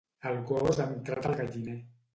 El 0.29 0.39
gos 0.51 0.81
ha 0.85 0.89
entrat 0.95 1.31
al 1.33 1.39
galliner. 1.45 1.81